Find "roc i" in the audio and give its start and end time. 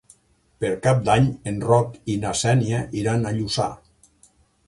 1.67-2.17